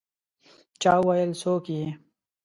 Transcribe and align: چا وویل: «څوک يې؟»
چا 0.81 0.93
وویل: 1.03 1.31
«څوک 1.41 1.65
يې؟» 1.75 1.85